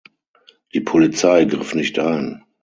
Die 0.73 0.79
Polizei 0.81 1.45
griff 1.45 1.75
nicht 1.75 1.99
ein. 1.99 2.43